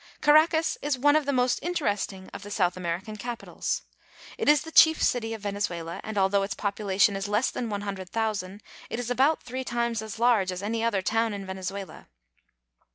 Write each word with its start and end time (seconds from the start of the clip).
338 0.23 0.33
VENEZUELA. 0.33 0.47
Caracas 0.47 0.77
is 0.95 0.99
one 1.03 1.15
of 1.15 1.25
the 1.27 1.31
most 1.31 1.59
interesting 1.61 2.27
of 2.33 2.41
the 2.41 2.49
South 2.49 2.75
American 2.75 3.17
capitals. 3.17 3.83
It 4.35 4.49
is 4.49 4.63
the 4.63 4.71
chief 4.71 4.99
city 5.03 5.35
of 5.35 5.41
Venezuela, 5.41 6.01
and 6.03 6.17
although 6.17 6.41
its 6.41 6.55
population 6.55 7.15
is 7.15 7.27
less 7.27 7.51
than 7.51 7.69
one 7.69 7.81
hundred 7.81 8.09
thousand, 8.09 8.63
it 8.89 8.97
is 8.99 9.11
about 9.11 9.43
three 9.43 9.63
times 9.63 10.01
as 10.01 10.17
large 10.17 10.51
as 10.51 10.63
any 10.63 10.83
other 10.83 11.03
town 11.03 11.35
in 11.35 11.45
Vene 11.45 11.59
zuela. 11.61 12.07